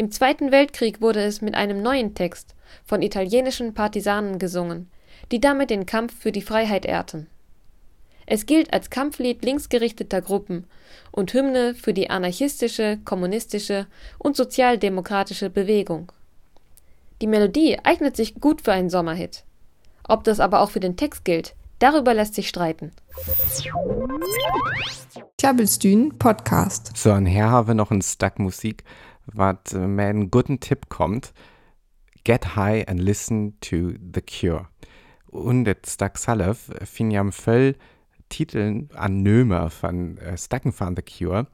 Im 0.00 0.10
Zweiten 0.10 0.50
Weltkrieg 0.50 1.02
wurde 1.02 1.20
es 1.22 1.42
mit 1.42 1.54
einem 1.54 1.82
neuen 1.82 2.14
Text 2.14 2.54
von 2.86 3.02
italienischen 3.02 3.74
Partisanen 3.74 4.38
gesungen, 4.38 4.90
die 5.30 5.42
damit 5.42 5.68
den 5.68 5.84
Kampf 5.84 6.18
für 6.18 6.32
die 6.32 6.40
Freiheit 6.40 6.86
ehrten. 6.86 7.26
Es 8.24 8.46
gilt 8.46 8.72
als 8.72 8.88
Kampflied 8.88 9.44
linksgerichteter 9.44 10.22
Gruppen 10.22 10.64
und 11.12 11.34
Hymne 11.34 11.74
für 11.74 11.92
die 11.92 12.08
anarchistische, 12.08 12.98
kommunistische 13.04 13.88
und 14.16 14.36
sozialdemokratische 14.36 15.50
Bewegung. 15.50 16.10
Die 17.20 17.26
Melodie 17.26 17.78
eignet 17.84 18.16
sich 18.16 18.36
gut 18.36 18.62
für 18.62 18.72
einen 18.72 18.88
Sommerhit. 18.88 19.44
Ob 20.08 20.24
das 20.24 20.40
aber 20.40 20.62
auch 20.62 20.70
für 20.70 20.80
den 20.80 20.96
Text 20.96 21.26
gilt, 21.26 21.54
darüber 21.78 22.14
lässt 22.14 22.36
sich 22.36 22.48
streiten. 22.48 22.92
Klabbelstühn 25.36 26.18
Podcast. 26.18 26.96
So, 26.96 27.12
und 27.12 27.26
hier 27.26 27.50
haben 27.50 27.68
wir 27.68 27.74
noch 27.74 27.90
ein 27.90 28.00
Stack 28.00 28.38
Musik, 28.38 28.84
was 29.32 29.72
äh, 29.72 29.86
mir 29.86 30.06
einen 30.06 30.30
guten 30.30 30.60
Tipp 30.60 30.88
kommt. 30.88 31.32
Get 32.24 32.56
high 32.56 32.86
and 32.88 33.00
listen 33.00 33.58
to 33.60 33.92
The 34.14 34.22
Cure. 34.22 34.68
Und 35.26 35.68
Stack 35.86 36.18
Salaf 36.18 36.70
fin 36.84 37.10
jam 37.10 37.32
voll 37.32 37.76
Titeln 38.28 38.88
an 38.94 39.22
Nömer 39.22 39.70
von 39.70 40.18
äh, 40.18 40.36
Stacken 40.36 40.72
von 40.72 40.96
The 40.96 41.02
Cure. 41.02 41.46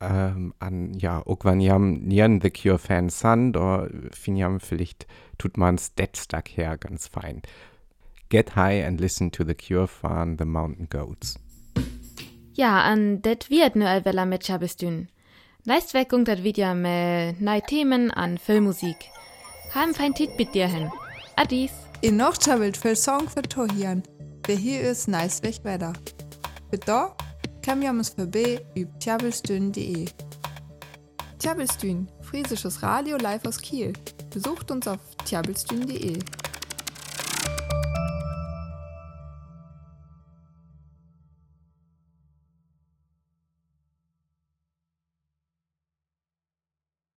Ähm, 0.00 0.54
an, 0.58 0.94
ja, 0.94 1.24
auch 1.26 1.44
wenn 1.44 1.60
jam 1.60 1.94
nieren 2.00 2.40
The 2.40 2.50
Cure 2.50 2.78
Fan 2.78 3.10
sind, 3.10 3.52
da 3.52 3.86
fin 4.12 4.36
jam 4.36 4.60
vielleicht 4.60 5.06
tut 5.36 5.56
man's 5.58 5.94
det 5.94 6.16
Stack 6.16 6.56
her 6.56 6.78
ganz 6.78 7.06
fein. 7.06 7.42
Get 8.30 8.56
high 8.56 8.86
and 8.86 9.00
listen 9.00 9.30
to 9.32 9.44
The 9.44 9.54
Cure 9.54 9.86
von 9.88 10.38
The 10.38 10.44
Mountain 10.44 10.88
Goats. 10.88 11.38
Ja, 12.54 12.82
an 12.82 13.22
det 13.22 13.50
wird 13.50 13.76
nu 13.76 13.86
allvella 13.86 14.24
mit 14.24 14.44
Chabestün. 14.44 15.08
Leistweckung 15.64 16.24
dat 16.24 16.42
wieder 16.42 16.74
mit 16.74 17.40
neue 17.40 17.60
Themen 17.60 18.10
an 18.10 18.38
Filmmusik. 18.38 18.96
Haben 19.74 19.94
fein 19.94 20.14
Tit 20.14 20.38
mit 20.38 20.54
dir 20.54 20.66
hin. 20.66 20.90
Adis. 21.36 21.72
In 22.00 22.16
noch 22.16 22.38
chabelt 22.38 22.78
für 22.78 22.96
Song 22.96 23.28
für 23.28 23.42
Tohian. 23.42 24.02
Der 24.48 24.56
hier 24.56 24.80
ist 24.80 25.06
nice 25.06 25.42
weg 25.42 25.60
weiter. 25.62 25.92
Für 26.70 26.78
da 26.78 27.14
kann 27.60 27.82
wir 27.82 27.90
uns 27.90 28.08
vorbei 28.08 28.64
über 28.74 28.98
tjabelstün.de. 29.00 30.06
Tjabelstün, 31.38 32.08
friesisches 32.22 32.82
Radio 32.82 33.18
live 33.18 33.44
aus 33.44 33.60
Kiel. 33.60 33.92
Besucht 34.30 34.70
uns 34.70 34.88
auf 34.88 35.00
tjabelstün.de. 35.26 36.20